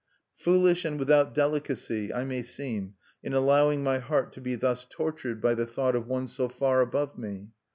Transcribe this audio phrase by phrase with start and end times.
[0.33, 5.39] Foolish and without delicacy I may seem in allowing my heart to be thus tortured
[5.39, 7.49] by the thought of one so far above me.